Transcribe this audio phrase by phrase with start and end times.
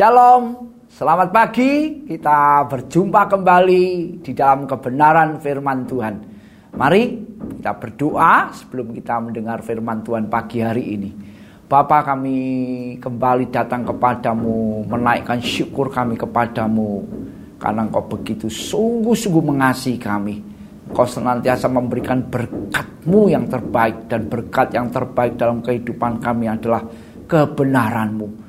[0.00, 2.00] Shalom, selamat pagi.
[2.08, 3.84] Kita berjumpa kembali
[4.24, 6.14] di dalam kebenaran firman Tuhan.
[6.72, 7.02] Mari
[7.60, 11.10] kita berdoa sebelum kita mendengar firman Tuhan pagi hari ini.
[11.68, 12.40] Bapa kami
[12.96, 17.04] kembali datang kepadamu, menaikkan syukur kami kepadamu.
[17.60, 20.40] Karena engkau begitu sungguh-sungguh mengasihi kami.
[20.96, 24.08] Kau senantiasa memberikan berkatmu yang terbaik.
[24.08, 26.88] Dan berkat yang terbaik dalam kehidupan kami adalah
[27.28, 28.48] kebenaranmu.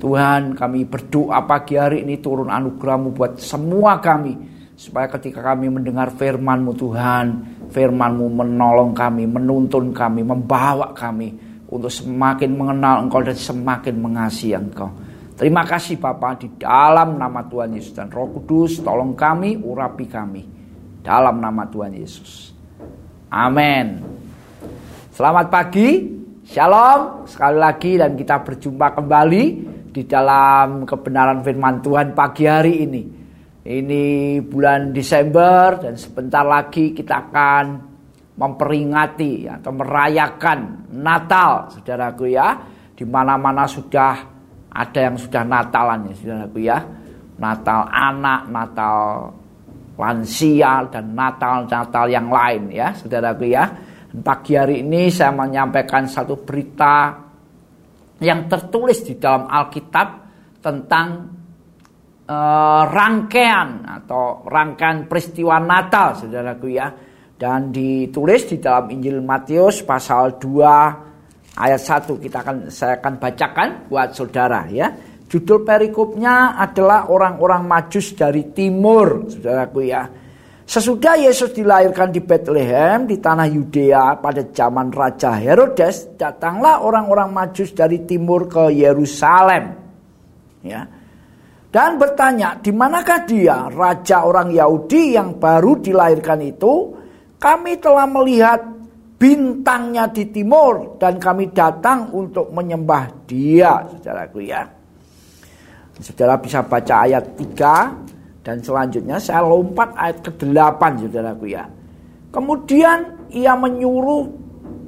[0.00, 4.56] Tuhan kami berdoa pagi hari ini turun anugerahmu buat semua kami.
[4.72, 7.26] Supaya ketika kami mendengar firmanmu Tuhan,
[7.68, 11.52] firmanmu menolong kami, menuntun kami, membawa kami.
[11.68, 14.90] Untuk semakin mengenal engkau dan semakin mengasihi engkau.
[15.36, 20.42] Terima kasih Bapak di dalam nama Tuhan Yesus dan Roh Kudus tolong kami, urapi kami.
[21.04, 22.56] Dalam nama Tuhan Yesus.
[23.30, 24.02] Amin.
[25.14, 26.20] Selamat pagi,
[26.50, 33.02] Shalom sekali lagi dan kita berjumpa kembali di dalam kebenaran firman Tuhan pagi hari ini.
[33.60, 34.04] Ini
[34.46, 37.64] bulan Desember dan sebentar lagi kita akan
[38.40, 42.56] memperingati atau merayakan Natal, saudaraku ya.
[42.96, 44.16] Di mana-mana sudah
[44.70, 46.78] ada yang sudah Natalan ya, saudaraku ya.
[47.36, 48.96] Natal anak, Natal
[50.00, 53.68] lansia dan Natal-Natal yang lain ya, saudaraku ya.
[54.10, 57.29] Pagi hari ini saya menyampaikan satu berita
[58.20, 60.08] yang tertulis di dalam Alkitab
[60.60, 61.08] tentang
[62.28, 66.88] uh, rangkaian atau rangkaian peristiwa Natal, saudaraku ya.
[67.40, 73.68] Dan ditulis di dalam Injil Matius pasal 2 ayat 1 kita akan saya akan bacakan
[73.88, 74.92] buat saudara ya.
[75.30, 80.04] Judul perikopnya adalah orang-orang Majus dari timur, saudaraku ya.
[80.70, 87.74] Sesudah Yesus dilahirkan di Bethlehem di tanah Yudea pada zaman Raja Herodes, datanglah orang-orang Majus
[87.74, 89.74] dari timur ke Yerusalem.
[90.62, 90.86] Ya.
[91.74, 96.94] Dan bertanya, di manakah dia, raja orang Yahudi yang baru dilahirkan itu?
[97.34, 98.62] Kami telah melihat
[99.18, 104.70] bintangnya di timur dan kami datang untuk menyembah dia, saudaraku ya.
[105.98, 108.09] Saudara bisa baca ayat 3
[108.40, 111.68] dan selanjutnya saya lompat ayat ke-8 saudaraku ya.
[112.30, 114.24] Kemudian ia menyuruh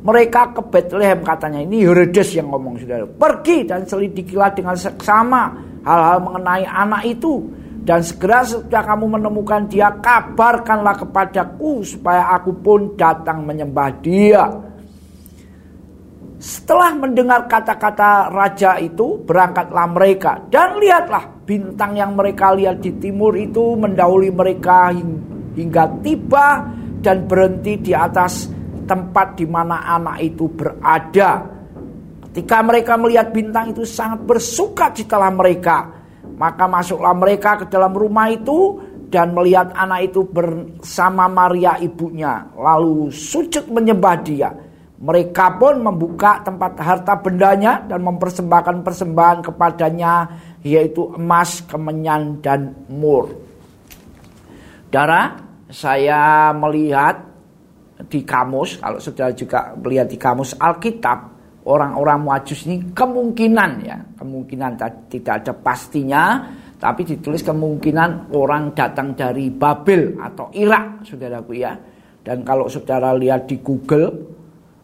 [0.00, 1.60] mereka ke Bethlehem katanya.
[1.60, 3.04] Ini Herodes yang ngomong saudara.
[3.04, 7.42] Pergi dan selidikilah dengan seksama hal-hal mengenai anak itu.
[7.80, 14.44] Dan segera setelah kamu menemukan dia kabarkanlah kepadaku supaya aku pun datang menyembah dia.
[16.40, 20.40] Setelah mendengar kata-kata raja itu, berangkatlah mereka.
[20.48, 24.88] Dan lihatlah, bintang yang mereka lihat di timur itu mendahului mereka
[25.52, 26.64] hingga tiba
[27.04, 28.48] dan berhenti di atas
[28.88, 31.44] tempat di mana anak itu berada.
[32.32, 35.92] Ketika mereka melihat bintang itu sangat bersuka citalah mereka.
[36.40, 38.80] Maka masuklah mereka ke dalam rumah itu
[39.12, 42.48] dan melihat anak itu bersama Maria ibunya.
[42.56, 44.69] Lalu sujud menyembah dia.
[45.00, 50.28] Mereka pun membuka tempat harta bendanya dan mempersembahkan persembahan kepadanya
[50.60, 53.32] yaitu emas, kemenyan dan mur.
[54.92, 55.40] Dara,
[55.72, 57.16] saya melihat
[58.12, 61.18] di kamus, kalau sudah juga melihat di kamus Alkitab,
[61.64, 64.76] orang-orang Majus ini kemungkinan ya, kemungkinan
[65.08, 66.44] tidak ada pastinya,
[66.80, 71.72] tapi ditulis kemungkinan orang datang dari Babel atau Irak, saudaraku ya.
[72.20, 74.39] Dan kalau saudara lihat di Google,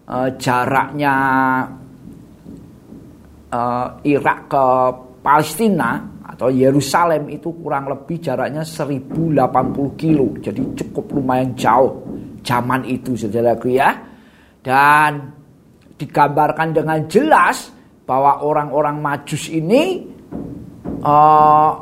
[0.06, 1.14] uh, jaraknya
[3.50, 4.66] uh, Irak ke
[5.22, 9.42] Palestina atau Yerusalem itu kurang lebih jaraknya 1080
[9.98, 10.26] kilo.
[10.38, 12.02] Jadi cukup lumayan jauh
[12.46, 13.90] zaman itu saudaraku ya.
[14.62, 15.32] Dan
[15.96, 17.70] digambarkan dengan jelas
[18.06, 20.02] bahwa orang-orang Majus ini
[21.02, 21.72] uh,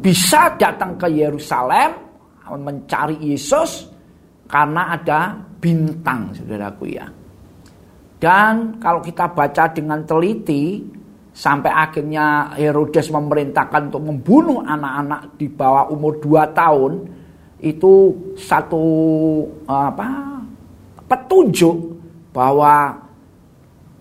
[0.00, 2.10] bisa datang ke Yerusalem
[2.50, 3.86] mencari Yesus
[4.50, 7.06] karena ada bintang saudaraku ya.
[8.20, 10.84] Dan kalau kita baca dengan teliti
[11.32, 16.92] sampai akhirnya Herodes memerintahkan untuk membunuh anak-anak di bawah umur 2 tahun
[17.64, 17.92] itu
[18.36, 18.84] satu
[19.64, 20.36] apa
[21.08, 21.76] petunjuk
[22.36, 22.92] bahwa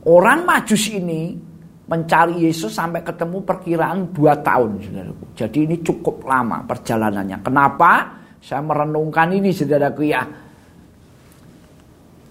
[0.04, 1.40] orang Majus ini
[1.88, 5.26] mencari Yesus sampai ketemu perkiraan 2 tahun saudaraku.
[5.40, 7.40] Jadi ini cukup lama perjalanannya.
[7.40, 7.92] Kenapa?
[8.44, 10.22] Saya merenungkan ini saudaraku ya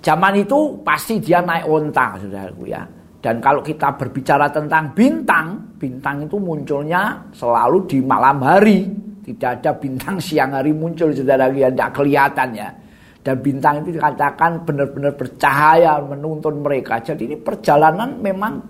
[0.08, 2.80] Zaman itu pasti dia naik onta, saudaraku ya.
[3.20, 8.88] Dan kalau kita berbicara tentang bintang, bintang itu munculnya selalu di malam hari.
[9.20, 12.72] Tidak ada bintang siang hari muncul, saudara ya, tidak kelihatan ya.
[13.20, 17.04] Dan bintang itu dikatakan benar-benar bercahaya menuntun mereka.
[17.04, 18.64] Jadi ini perjalanan memang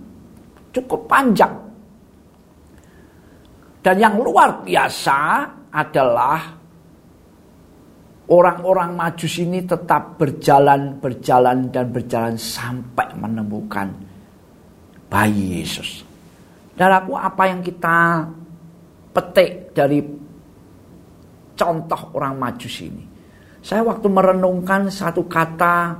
[0.75, 1.55] cukup panjang.
[3.79, 6.58] Dan yang luar biasa adalah
[8.29, 13.89] orang-orang majus ini tetap berjalan, berjalan, dan berjalan sampai menemukan
[15.09, 16.05] bayi Yesus.
[16.77, 18.29] Dan aku apa yang kita
[19.11, 19.99] petik dari
[21.59, 23.05] contoh orang majus ini.
[23.59, 25.99] Saya waktu merenungkan satu kata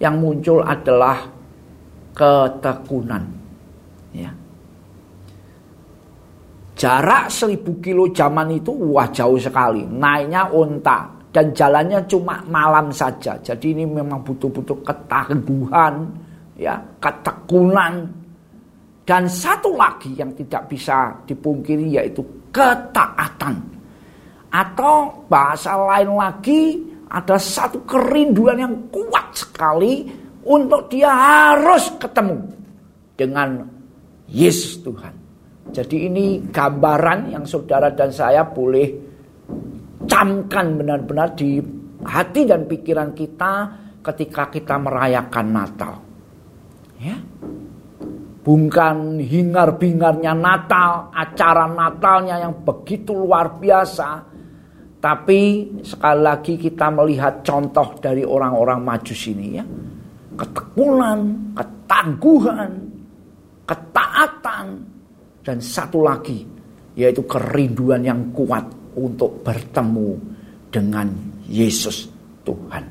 [0.00, 1.28] yang muncul adalah
[2.16, 3.22] ketekunan.
[4.14, 4.32] Ya.
[6.74, 9.84] Jarak seribu kilo zaman itu wah jauh sekali.
[9.84, 13.34] Naiknya unta dan jalannya cuma malam saja.
[13.42, 16.06] Jadi ini memang butuh-butuh ketangguhan,
[16.54, 18.06] ya, ketekunan.
[19.02, 22.22] Dan satu lagi yang tidak bisa dipungkiri yaitu
[22.54, 23.58] ketaatan.
[24.54, 26.78] Atau bahasa lain lagi
[27.10, 30.06] ada satu kerinduan yang kuat sekali
[30.46, 32.46] untuk dia harus ketemu
[33.18, 33.66] dengan
[34.30, 35.14] Yesus Tuhan.
[35.74, 39.03] Jadi ini gambaran yang saudara dan saya boleh
[40.08, 41.60] camkan benar-benar di
[42.04, 43.52] hati dan pikiran kita
[44.04, 45.94] ketika kita merayakan Natal.
[47.00, 47.16] Ya.
[48.44, 54.20] Bukan hingar-bingarnya Natal, acara Natalnya yang begitu luar biasa.
[55.00, 55.40] Tapi
[55.84, 59.64] sekali lagi kita melihat contoh dari orang-orang majus ini ya.
[60.36, 62.72] Ketekunan, ketangguhan,
[63.64, 64.66] ketaatan.
[65.44, 66.40] Dan satu lagi
[66.96, 70.10] yaitu kerinduan yang kuat untuk bertemu
[70.70, 71.06] dengan
[71.46, 72.10] Yesus
[72.42, 72.84] Tuhan.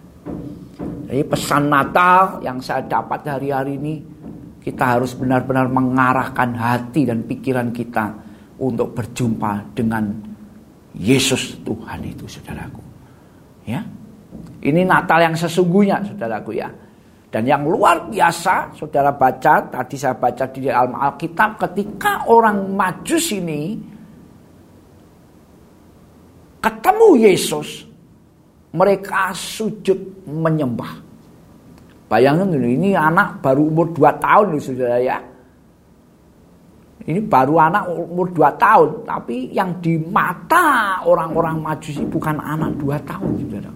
[1.09, 3.95] Jadi pesan Natal yang saya dapat hari-hari ini
[4.63, 8.15] kita harus benar-benar mengarahkan hati dan pikiran kita
[8.63, 10.07] untuk berjumpa dengan
[10.95, 12.81] Yesus Tuhan itu saudaraku.
[13.67, 13.83] Ya.
[14.63, 16.71] Ini Natal yang sesungguhnya saudaraku ya.
[17.33, 23.33] Dan yang luar biasa saudara baca tadi saya baca di dalam Alkitab ketika orang Majus
[23.33, 23.92] ini
[26.63, 27.83] ketemu Yesus,
[28.71, 31.03] mereka sujud menyembah.
[32.07, 35.17] Bayangin dulu, ini anak baru umur 2 tahun loh saudara ya.
[37.03, 42.95] Ini baru anak umur 2 tahun, tapi yang di mata orang-orang majusi bukan anak 2
[43.03, 43.71] tahun saudara.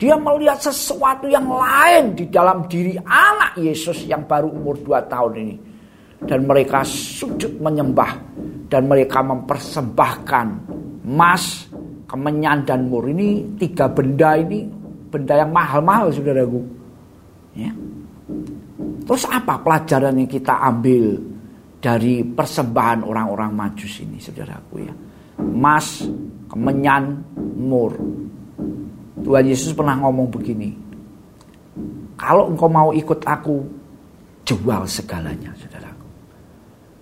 [0.00, 5.32] Dia melihat sesuatu yang lain di dalam diri anak Yesus yang baru umur 2 tahun
[5.38, 5.56] ini.
[6.20, 8.12] Dan mereka sujud menyembah
[8.68, 10.46] dan mereka mempersembahkan
[11.04, 11.68] emas,
[12.06, 13.06] kemenyan dan mur.
[13.08, 14.66] Ini tiga benda ini
[15.10, 16.62] benda yang mahal-mahal saudaraku.
[17.58, 17.74] Ya.
[19.04, 21.18] Terus apa pelajaran yang kita ambil
[21.82, 24.94] dari persembahan orang-orang majus ini saudaraku ya.
[25.40, 26.06] Emas,
[26.46, 27.18] kemenyan,
[27.58, 27.96] mur.
[29.20, 30.70] Tuhan Yesus pernah ngomong begini.
[32.20, 33.64] Kalau engkau mau ikut aku,
[34.44, 35.89] jual segalanya saudara.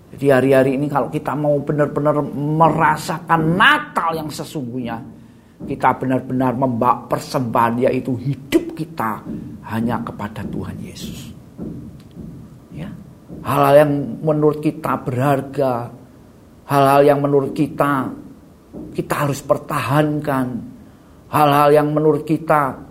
[0.08, 4.96] Jadi hari-hari ini kalau kita mau benar-benar merasakan Natal yang sesungguhnya,
[5.68, 9.20] kita benar-benar membawa persembahan yaitu hidup kita
[9.68, 11.34] hanya kepada Tuhan Yesus.
[12.72, 12.88] Ya.
[13.44, 13.92] Hal-hal yang
[14.24, 15.92] menurut kita berharga,
[16.64, 18.08] hal-hal yang menurut kita
[18.94, 20.46] kita harus pertahankan,
[21.28, 22.88] hal-hal yang menurut kita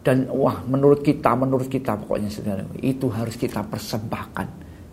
[0.00, 4.48] dan wah menurut kita menurut kita pokoknya saudara itu harus kita persembahkan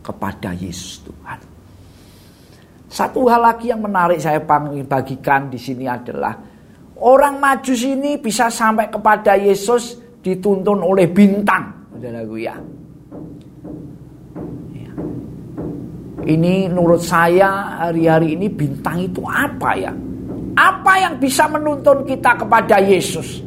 [0.08, 1.40] kepada Yesus Tuhan.
[2.88, 4.40] Satu hal lagi yang menarik saya
[4.88, 6.32] bagikan di sini adalah
[7.04, 11.92] orang Majus ini bisa sampai kepada Yesus dituntun oleh bintang,
[12.40, 12.56] ya.
[14.72, 14.92] ya.
[16.24, 19.92] Ini menurut saya hari-hari ini bintang itu apa ya?
[20.58, 23.44] Apa yang bisa menuntun kita kepada Yesus?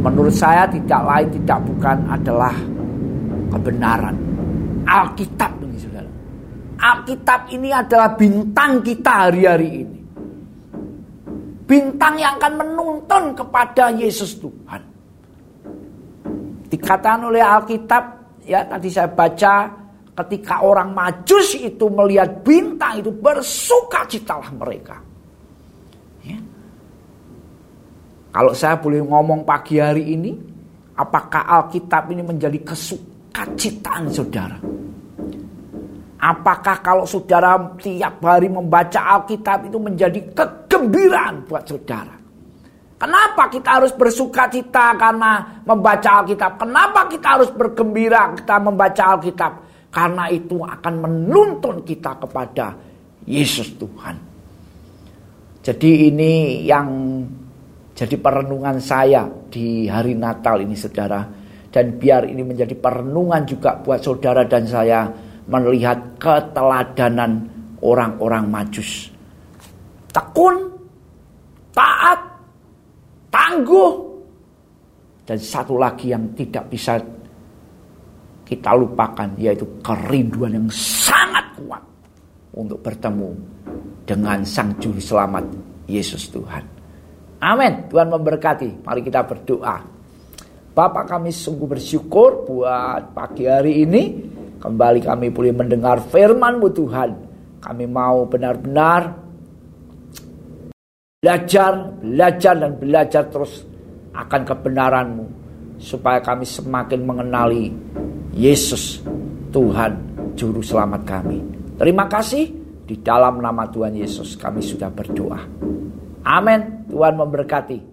[0.00, 2.56] Menurut saya tidak lain tidak bukan adalah
[3.50, 4.16] kebenaran.
[4.86, 6.10] Alkitab ini saudara.
[6.80, 9.98] Alkitab ini adalah bintang kita hari-hari ini.
[11.68, 14.82] Bintang yang akan menuntun kepada Yesus Tuhan.
[16.70, 18.02] Dikatakan oleh Alkitab,
[18.46, 19.70] ya tadi saya baca,
[20.24, 24.98] ketika orang majus itu melihat bintang itu bersuka citalah mereka.
[26.26, 26.38] Ya.
[28.30, 30.34] Kalau saya boleh ngomong pagi hari ini,
[30.98, 32.58] apakah Alkitab ini menjadi
[33.30, 34.58] kesuk kacitaan saudara.
[36.20, 42.12] Apakah kalau saudara tiap hari membaca Alkitab itu menjadi kegembiraan buat saudara?
[43.00, 46.60] Kenapa kita harus bersuka cita karena membaca Alkitab?
[46.60, 49.52] Kenapa kita harus bergembira kita membaca Alkitab?
[49.88, 52.76] Karena itu akan menuntun kita kepada
[53.24, 54.16] Yesus Tuhan.
[55.64, 56.88] Jadi ini yang
[57.96, 61.39] jadi perenungan saya di hari Natal ini saudara
[61.70, 65.06] dan biar ini menjadi perenungan juga buat saudara dan saya
[65.46, 67.46] melihat keteladanan
[67.82, 69.10] orang-orang majus.
[70.10, 70.66] Tekun,
[71.70, 72.18] taat,
[73.30, 74.10] tangguh,
[75.22, 76.98] dan satu lagi yang tidak bisa
[78.42, 81.82] kita lupakan yaitu kerinduan yang sangat kuat
[82.58, 83.30] untuk bertemu
[84.02, 85.46] dengan Sang Juru Selamat
[85.86, 86.66] Yesus Tuhan.
[87.38, 87.86] Amin.
[87.86, 88.82] Tuhan memberkati.
[88.82, 89.99] Mari kita berdoa.
[90.70, 94.02] Bapak kami sungguh bersyukur buat pagi hari ini.
[94.62, 97.10] Kembali kami boleh mendengar firman-Mu Tuhan.
[97.58, 99.18] Kami mau benar-benar
[101.18, 103.66] belajar, belajar dan belajar terus
[104.14, 105.26] akan kebenaran-Mu.
[105.82, 107.72] Supaya kami semakin mengenali
[108.36, 109.02] Yesus
[109.50, 109.96] Tuhan
[110.38, 111.42] Juru Selamat kami.
[111.82, 112.46] Terima kasih
[112.86, 115.40] di dalam nama Tuhan Yesus kami sudah berdoa.
[116.22, 116.86] Amin.
[116.86, 117.89] Tuhan memberkati.